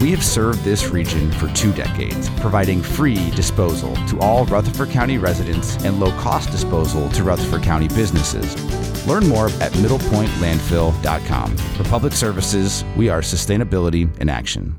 [0.00, 5.18] We have served this region for two decades, providing free disposal to all Rutherford County
[5.18, 8.56] residents and low cost disposal to Rutherford County businesses.
[9.06, 11.56] Learn more at middlepointlandfill.com.
[11.58, 14.78] For public services, we are sustainability in action.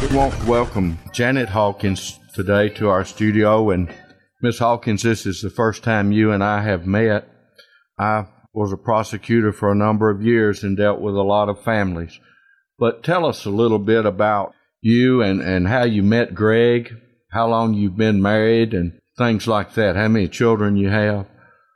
[0.00, 3.70] We want to welcome Janet Hawkins today to our studio.
[3.70, 3.92] And
[4.42, 7.28] Miss Hawkins, this is the first time you and I have met.
[7.98, 11.62] I was a prosecutor for a number of years and dealt with a lot of
[11.62, 12.18] families.
[12.78, 16.92] But tell us a little bit about you and, and how you met Greg,
[17.30, 19.96] how long you've been married, and things like that.
[19.96, 21.26] How many children you have?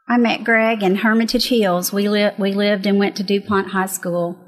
[0.08, 1.92] I met Greg in Hermitage Hills.
[1.92, 4.38] We, li- we lived and went to DuPont High School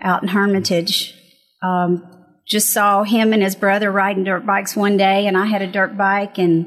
[0.00, 1.14] out in Hermitage.
[1.62, 2.06] Um,
[2.46, 5.70] just saw him and his brother riding dirt bikes one day, and I had a
[5.70, 6.66] dirt bike, and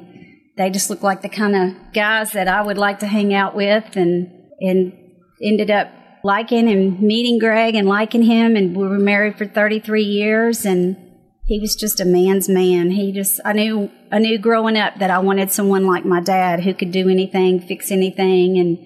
[0.55, 3.55] they just looked like the kind of guys that I would like to hang out
[3.55, 4.31] with, and
[4.63, 4.93] and
[5.41, 5.89] ended up
[6.23, 10.97] liking and meeting Greg and liking him, and we were married for 33 years, and
[11.45, 12.91] he was just a man's man.
[12.91, 16.61] He just I knew I knew growing up that I wanted someone like my dad
[16.61, 18.77] who could do anything, fix anything, and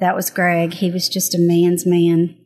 [0.00, 0.74] that was Greg.
[0.74, 2.36] He was just a man's man.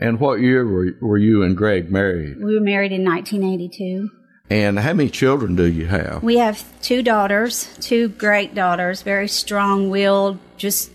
[0.00, 2.36] And what year were, were you and Greg married?
[2.36, 4.10] We were married in 1982.
[4.50, 6.22] And how many children do you have?
[6.22, 10.38] We have two daughters, two great daughters, very strong willed.
[10.56, 10.90] Just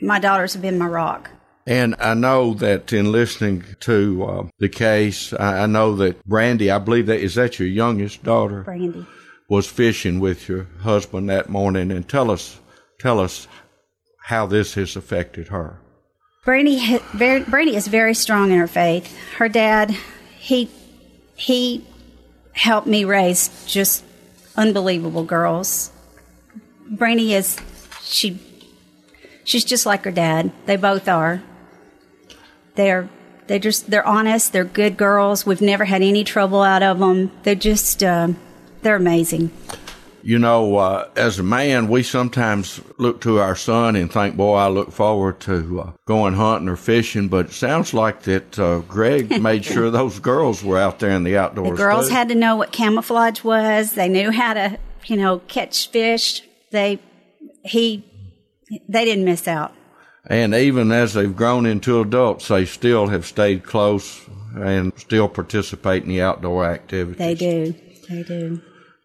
[0.00, 1.30] my daughters have been my rock.
[1.66, 6.70] And I know that in listening to uh, the case, I, I know that Brandy,
[6.70, 9.04] I believe that is that your youngest daughter, Brandy,
[9.48, 11.90] was fishing with your husband that morning.
[11.90, 12.60] And tell us,
[13.00, 13.48] tell us
[14.24, 15.80] how this has affected her.
[16.44, 19.18] Brandy, Brandy is very strong in her faith.
[19.36, 19.90] Her dad,
[20.38, 20.70] he
[21.34, 21.84] he
[22.52, 24.04] helped me raise just
[24.56, 25.90] unbelievable girls.
[26.88, 27.58] Brandy is
[28.02, 28.38] she
[29.46, 30.52] she's just like her dad.
[30.66, 31.42] They both are.
[32.74, 33.08] They're
[33.46, 34.52] they just they're honest.
[34.52, 35.46] They're good girls.
[35.46, 37.30] We've never had any trouble out of them.
[37.44, 38.28] They're just uh,
[38.82, 39.50] they're amazing.
[40.22, 44.56] You know, uh, as a man, we sometimes look to our son and think, "Boy,
[44.56, 48.80] I look forward to uh, going hunting or fishing." But it sounds like that uh,
[48.80, 51.70] Greg made sure those girls were out there in the outdoors.
[51.70, 52.14] The girls too.
[52.14, 53.92] had to know what camouflage was.
[53.92, 56.42] They knew how to, you know, catch fish.
[56.72, 56.98] They
[57.64, 58.04] he
[58.88, 59.74] they didn't miss out.
[60.28, 64.26] And even as they've grown into adults, they still have stayed close
[64.56, 67.18] and still participate in the outdoor activities.
[67.18, 67.74] They do.
[68.08, 68.60] They do.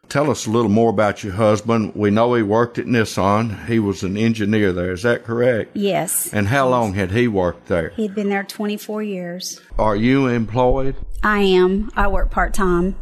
[0.10, 1.94] Tell us a little more about your husband.
[1.96, 3.66] We know he worked at Nissan.
[3.68, 4.92] He was an engineer there.
[4.92, 5.72] Is that correct?
[5.74, 6.34] Yes.
[6.34, 7.92] And how long had he worked there?
[7.92, 9.62] He'd been there 24 years.
[9.80, 10.98] Are you employed?
[11.24, 11.92] I am.
[11.96, 12.96] I work part time.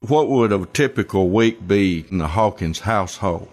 [0.00, 3.48] What would a typical week be in the Hawkins household?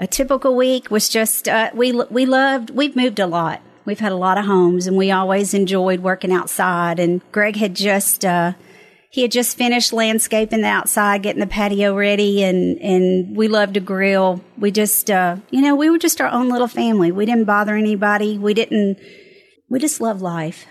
[0.00, 2.70] A typical week was just uh, we we loved.
[2.70, 3.60] We've moved a lot.
[3.84, 6.98] We've had a lot of homes, and we always enjoyed working outside.
[6.98, 8.54] And Greg had just uh,
[9.10, 13.74] he had just finished landscaping the outside, getting the patio ready, and and we loved
[13.74, 14.42] to grill.
[14.56, 17.12] We just uh, you know we were just our own little family.
[17.12, 18.38] We didn't bother anybody.
[18.38, 18.98] We didn't.
[19.68, 20.64] We just loved life.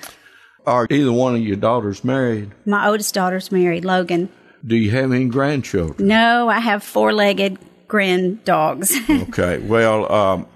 [0.66, 2.52] Are either one of your daughters married?
[2.66, 4.30] My oldest daughter's married, Logan.
[4.66, 6.08] Do you have any grandchildren?
[6.08, 7.58] No, I have four-legged
[7.90, 8.98] grand dogs.
[9.10, 9.58] okay.
[9.58, 10.48] Well, um,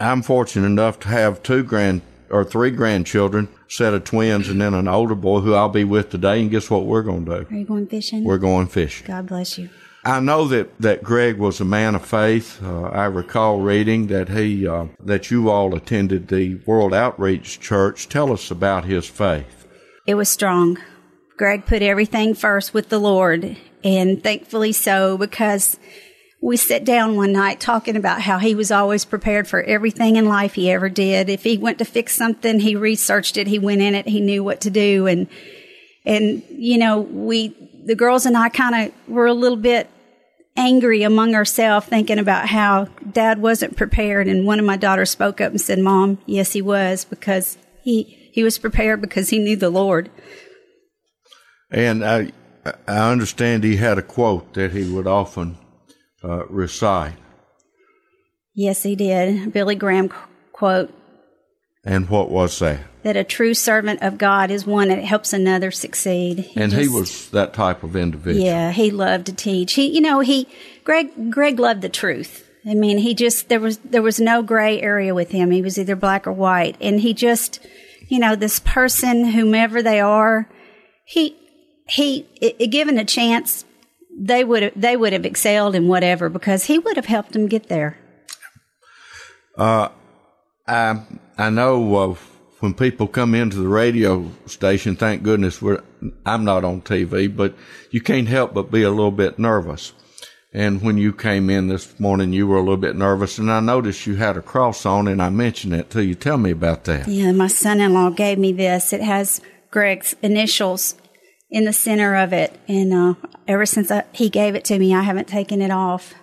[0.00, 4.74] I'm fortunate enough to have two grand or three grandchildren, set of twins, and then
[4.74, 6.40] an older boy who I'll be with today.
[6.40, 7.54] And guess what we're going to do?
[7.54, 8.24] Are you going fishing?
[8.24, 9.06] We're going fishing.
[9.06, 9.68] God bless you.
[10.04, 12.60] I know that, that Greg was a man of faith.
[12.60, 18.08] Uh, I recall reading that he uh, that you all attended the World Outreach Church.
[18.08, 19.68] Tell us about his faith.
[20.04, 20.78] It was strong.
[21.36, 25.78] Greg put everything first with the Lord, and thankfully so because
[26.42, 30.26] we sat down one night talking about how he was always prepared for everything in
[30.26, 31.30] life he ever did.
[31.30, 34.42] If he went to fix something, he researched it, he went in it, he knew
[34.42, 35.06] what to do.
[35.06, 35.28] And,
[36.04, 37.54] and, you know, we,
[37.86, 39.88] the girls and I kind of were a little bit
[40.56, 44.26] angry among ourselves thinking about how dad wasn't prepared.
[44.26, 48.30] And one of my daughters spoke up and said, Mom, yes, he was because he,
[48.32, 50.10] he was prepared because he knew the Lord.
[51.70, 52.32] And I,
[52.88, 55.56] I understand he had a quote that he would often
[56.24, 57.14] uh, recite.
[58.54, 59.52] Yes, he did.
[59.52, 60.10] Billy Graham
[60.52, 60.92] quote.
[61.84, 62.80] And what was that?
[63.02, 66.38] That a true servant of God is one that helps another succeed.
[66.38, 68.44] He and just, he was that type of individual.
[68.44, 69.72] Yeah, he loved to teach.
[69.72, 70.46] He, you know, he
[70.84, 72.48] Greg Greg loved the truth.
[72.64, 75.50] I mean, he just there was there was no gray area with him.
[75.50, 77.58] He was either black or white, and he just,
[78.06, 80.48] you know, this person, whomever they are,
[81.04, 81.36] he
[81.88, 83.64] he, it, given a chance,
[84.16, 87.46] they would have, they would have excelled in whatever because he would have helped them
[87.46, 87.98] get there.
[89.56, 89.88] Uh,
[90.66, 91.02] I
[91.38, 92.14] I know uh,
[92.60, 95.82] when people come into the radio station, thank goodness we're
[96.24, 97.54] I'm not on TV, but
[97.90, 99.92] you can't help but be a little bit nervous.
[100.54, 103.60] And when you came in this morning, you were a little bit nervous, and I
[103.60, 106.14] noticed you had a cross on, and I mentioned it to you.
[106.14, 107.08] Tell me about that.
[107.08, 108.92] Yeah, my son-in-law gave me this.
[108.92, 109.40] It has
[109.70, 110.94] Greg's initials
[111.52, 112.58] in the center of it.
[112.66, 113.14] And uh,
[113.46, 116.14] ever since I, he gave it to me, I haven't taken it off.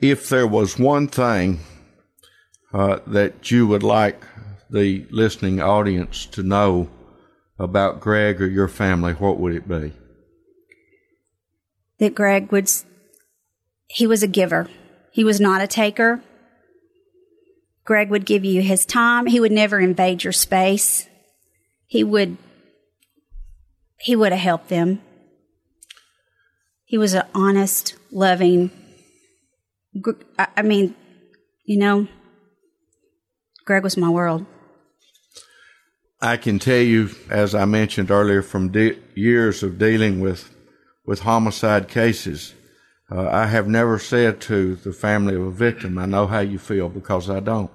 [0.00, 1.60] If there was one thing
[2.74, 4.22] uh, that you would like
[4.68, 6.90] the listening audience to know
[7.58, 9.92] about Greg or your family, what would it be?
[11.98, 12.68] That Greg would,
[13.86, 14.68] he was a giver.
[15.12, 16.22] He was not a taker.
[17.84, 19.26] Greg would give you his time.
[19.26, 21.08] He would never invade your space.
[21.86, 22.36] He would
[23.98, 25.00] he would have helped them.
[26.84, 28.70] He was an honest, loving,
[30.38, 30.94] I mean,
[31.64, 32.08] you know,
[33.64, 34.46] Greg was my world.
[36.20, 40.50] I can tell you, as I mentioned earlier, from de- years of dealing with
[41.04, 42.52] with homicide cases,
[43.12, 46.58] uh, I have never said to the family of a victim, "I know how you
[46.58, 47.70] feel," because I don't.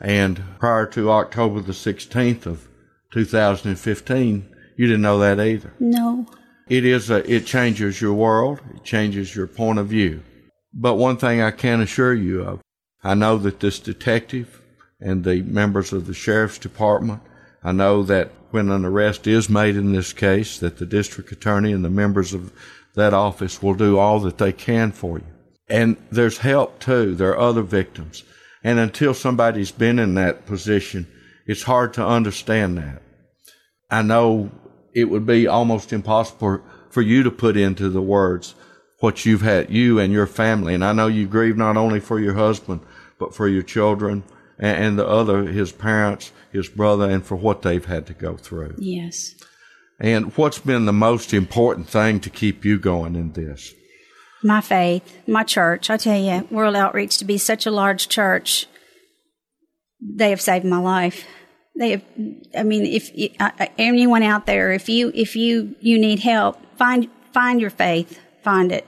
[0.00, 2.68] And prior to October the 16th of
[3.10, 4.46] 2015,
[4.78, 5.72] you didn't know that either.
[5.80, 6.24] No.
[6.68, 8.60] It is a, it changes your world.
[8.74, 10.22] It changes your point of view.
[10.72, 12.60] But one thing I can assure you of,
[13.02, 14.62] I know that this detective
[15.00, 17.22] and the members of the sheriff's department,
[17.64, 21.72] I know that when an arrest is made in this case, that the district attorney
[21.72, 22.52] and the members of
[22.94, 25.26] that office will do all that they can for you.
[25.68, 27.16] And there's help too.
[27.16, 28.22] There are other victims.
[28.62, 31.08] And until somebody's been in that position,
[31.46, 33.02] it's hard to understand that.
[33.90, 34.50] I know
[34.98, 38.54] it would be almost impossible for you to put into the words
[39.00, 40.74] what you've had, you and your family.
[40.74, 42.80] And I know you grieve not only for your husband,
[43.18, 44.24] but for your children
[44.58, 48.36] and, and the other, his parents, his brother, and for what they've had to go
[48.36, 48.74] through.
[48.78, 49.34] Yes.
[50.00, 53.72] And what's been the most important thing to keep you going in this?
[54.42, 55.90] My faith, my church.
[55.90, 58.66] I tell you, World Outreach to be such a large church,
[60.00, 61.24] they have saved my life.
[61.78, 62.02] They have,
[62.56, 66.58] I mean, if uh, uh, anyone out there, if you if you you need help,
[66.76, 68.84] find find your faith, find it.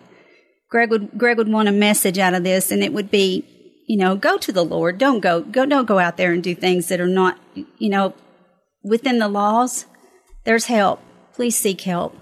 [0.68, 3.44] Greg would Greg would want a message out of this, and it would be,
[3.86, 4.98] you know, go to the Lord.
[4.98, 8.12] Don't go go don't go out there and do things that are not, you know,
[8.82, 9.86] within the laws.
[10.44, 11.00] There's help.
[11.32, 12.16] Please seek help.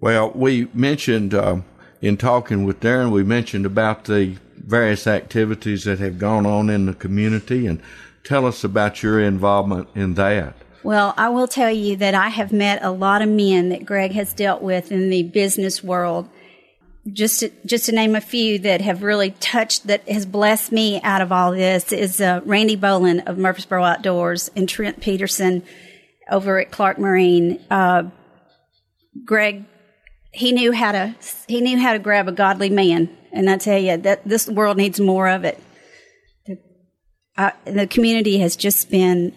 [0.00, 1.60] Well, we mentioned uh,
[2.00, 6.86] in talking with Darren, we mentioned about the various activities that have gone on in
[6.86, 7.82] the community and
[8.28, 10.54] Tell us about your involvement in that.
[10.82, 14.12] Well, I will tell you that I have met a lot of men that Greg
[14.12, 16.28] has dealt with in the business world.
[17.10, 21.00] Just to, just to name a few that have really touched, that has blessed me
[21.00, 25.62] out of all this is uh, Randy Bolin of Murfreesboro Outdoors and Trent Peterson
[26.30, 27.64] over at Clark Marine.
[27.70, 28.10] Uh,
[29.24, 29.64] Greg,
[30.34, 31.14] he knew how to
[31.46, 34.76] he knew how to grab a godly man, and I tell you that this world
[34.76, 35.58] needs more of it
[37.38, 39.32] uh, the community has just been,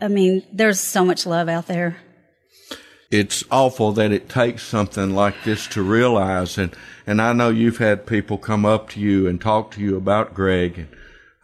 [0.00, 1.98] I mean, there's so much love out there.
[3.12, 6.58] It's awful that it takes something like this to realize.
[6.58, 6.74] And,
[7.06, 10.34] and I know you've had people come up to you and talk to you about
[10.34, 10.78] Greg.
[10.78, 10.88] And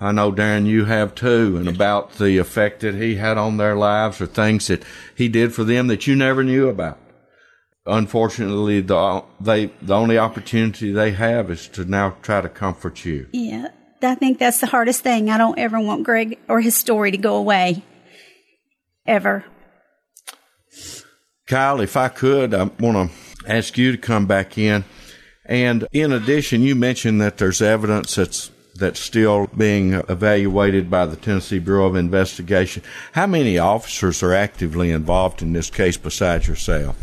[0.00, 3.76] I know, Darren, you have too, and about the effect that he had on their
[3.76, 4.82] lives or things that
[5.14, 6.98] he did for them that you never knew about.
[7.86, 13.28] Unfortunately, the, they, the only opportunity they have is to now try to comfort you.
[13.32, 13.68] Yeah.
[14.04, 15.30] I think that's the hardest thing.
[15.30, 17.82] I don't ever want Greg or his story to go away.
[19.06, 19.44] ever.
[21.46, 24.84] Kyle, if I could, I want to ask you to come back in.
[25.44, 31.16] And in addition, you mentioned that there's evidence that's that's still being evaluated by the
[31.16, 32.82] Tennessee Bureau of Investigation.
[33.12, 36.96] How many officers are actively involved in this case besides yourself?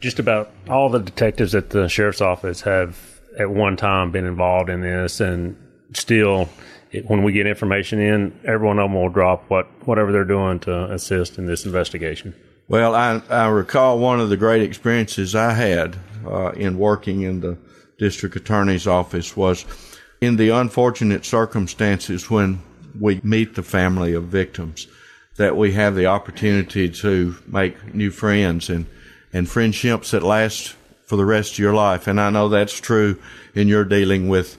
[0.00, 4.68] Just about all the detectives at the sheriff's office have at one time been involved
[4.68, 5.56] in this, and
[5.92, 6.48] still,
[6.92, 10.24] it, when we get information in, every one of them will drop what whatever they're
[10.24, 12.34] doing to assist in this investigation.
[12.68, 17.40] Well, I, I recall one of the great experiences I had uh, in working in
[17.40, 17.58] the
[17.98, 19.64] district attorney's office was
[20.20, 22.60] in the unfortunate circumstances when
[22.98, 24.86] we meet the family of victims
[25.36, 28.86] that we have the opportunity to make new friends and,
[29.32, 30.74] and friendships that last
[31.06, 32.06] for the rest of your life.
[32.06, 33.18] And I know that's true
[33.54, 34.58] in your dealing with,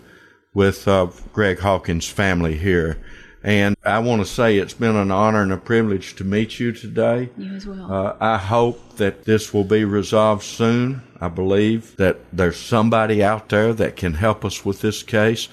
[0.54, 2.98] with uh, Greg Hawkins' family here.
[3.44, 6.72] And I want to say it's been an honor and a privilege to meet you
[6.72, 7.30] today.
[7.38, 7.92] You as well.
[7.92, 11.02] Uh, I hope that this will be resolved soon.
[11.20, 15.48] I believe that there's somebody out there that can help us with this case.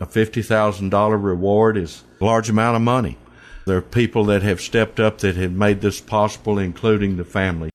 [0.00, 3.18] A $50,000 reward is a large amount of money.
[3.66, 7.70] There are people that have stepped up that have made this possible, including the family.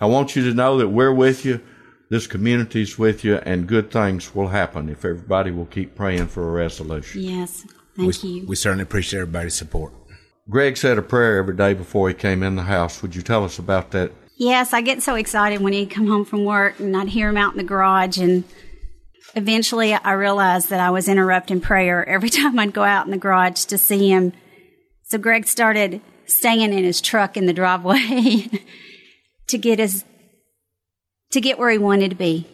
[0.00, 1.60] I want you to know that we're with you.
[2.10, 6.48] This community's with you, and good things will happen if everybody will keep praying for
[6.48, 7.22] a resolution.
[7.22, 7.66] Yes.
[7.96, 8.46] Thank we, you.
[8.46, 9.92] We certainly appreciate everybody's support.
[10.48, 13.02] Greg said a prayer every day before he came in the house.
[13.02, 14.12] Would you tell us about that?
[14.36, 17.36] Yes, I get so excited when he'd come home from work and I'd hear him
[17.36, 18.18] out in the garage.
[18.18, 18.44] And
[19.34, 23.18] eventually I realized that I was interrupting prayer every time I'd go out in the
[23.18, 24.32] garage to see him.
[25.02, 28.48] So Greg started staying in his truck in the driveway
[29.48, 30.04] to get his,
[31.30, 32.46] to get where he wanted to be.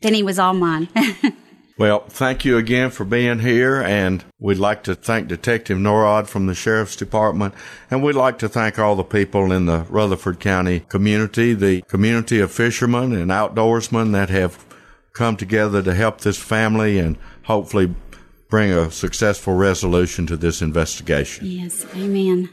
[0.00, 0.88] Then he was all mine.
[1.78, 6.46] Well, thank you again for being here, and we'd like to thank Detective Norrod from
[6.46, 7.54] the Sheriff's Department,
[7.88, 12.40] and we'd like to thank all the people in the Rutherford County community, the community
[12.40, 14.64] of fishermen and outdoorsmen that have
[15.12, 17.94] come together to help this family and hopefully
[18.50, 21.46] bring a successful resolution to this investigation.
[21.46, 22.50] yes, amen.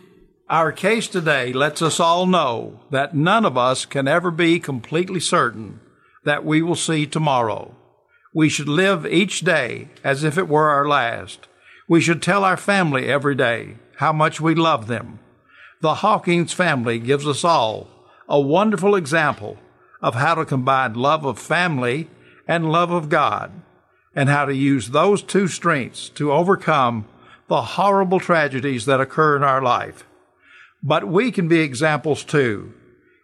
[0.50, 5.20] Our case today lets us all know that none of us can ever be completely
[5.20, 5.80] certain
[6.24, 7.76] that we will see tomorrow.
[8.32, 11.48] We should live each day as if it were our last.
[11.88, 15.18] We should tell our family every day how much we love them.
[15.82, 17.88] The Hawkins family gives us all
[18.30, 19.58] a wonderful example
[20.00, 22.08] of how to combine love of family
[22.48, 23.52] and love of God,
[24.16, 27.08] and how to use those two strengths to overcome
[27.48, 30.06] the horrible tragedies that occur in our life.
[30.88, 32.72] But we can be examples too.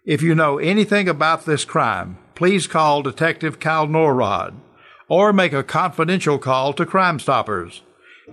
[0.04, 4.56] If you know anything about this crime, please call Detective Cal Norrod
[5.08, 7.84] or make a confidential call to Crime Stoppers.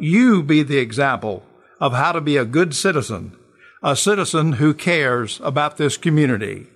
[0.01, 1.45] You be the example
[1.79, 3.37] of how to be a good citizen,
[3.83, 6.69] a citizen who cares about this community.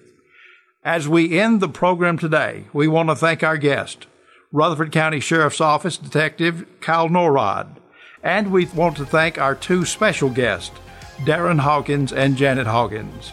[0.85, 4.07] As we end the program today, we want to thank our guest,
[4.53, 7.77] Rutherford County Sheriff's Office Detective Kyle Norrod,
[8.23, 10.77] and we want to thank our two special guests,
[11.19, 13.33] Darren Hawkins and Janet Hawkins.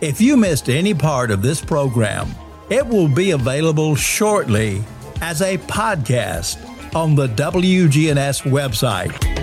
[0.00, 2.28] If you missed any part of this program,
[2.70, 4.82] it will be available shortly
[5.20, 6.58] as a podcast
[6.94, 9.41] on the WGNS website.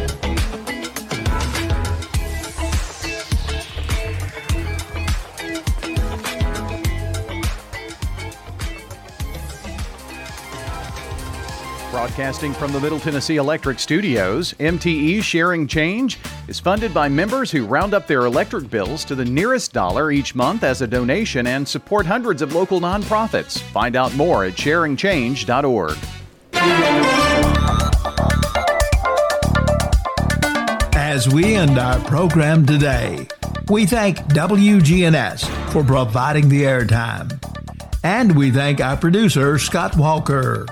[12.10, 17.68] Broadcasting from the Middle Tennessee Electric Studios, MTE Sharing Change is funded by members who
[17.68, 21.68] round up their electric bills to the nearest dollar each month as a donation and
[21.68, 23.62] support hundreds of local nonprofits.
[23.62, 25.98] Find out more at sharingchange.org.
[30.96, 33.28] As we end our program today,
[33.70, 37.40] we thank WGNS for providing the airtime.
[38.04, 40.66] And we thank our producer, Scott Walker.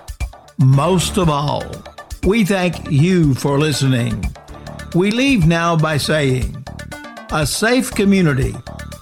[0.59, 1.63] Most of all,
[2.23, 4.25] we thank you for listening.
[4.95, 6.65] We leave now by saying
[7.31, 8.55] a safe community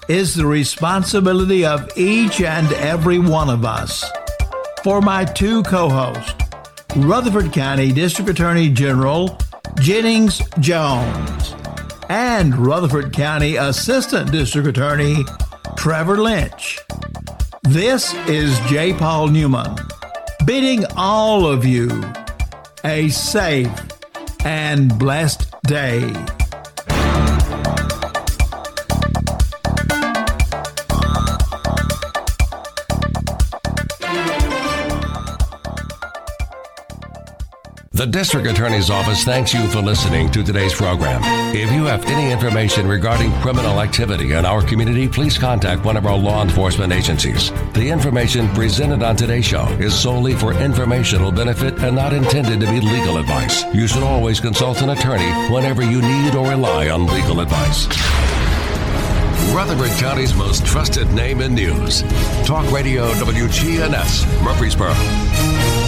[0.10, 4.04] is the responsibility of each and every one of us.
[4.84, 6.36] For my two co hosts,
[6.98, 9.38] Rutherford County District Attorney General
[9.80, 11.56] Jennings Jones
[12.10, 15.24] and Rutherford County Assistant District Attorney
[15.78, 16.80] Trevor Lynch.
[17.64, 18.92] This is J.
[18.94, 19.78] Paul Newman
[20.46, 21.90] bidding all of you
[22.84, 23.72] a safe
[24.46, 26.35] and blessed day.
[37.96, 41.22] The District Attorney's Office thanks you for listening to today's program.
[41.56, 46.06] If you have any information regarding criminal activity in our community, please contact one of
[46.06, 47.52] our law enforcement agencies.
[47.72, 52.66] The information presented on today's show is solely for informational benefit and not intended to
[52.66, 53.64] be legal advice.
[53.74, 57.88] You should always consult an attorney whenever you need or rely on legal advice.
[59.56, 62.02] Rutherford County's most trusted name in news.
[62.46, 65.85] Talk Radio WGNS, Murfreesboro.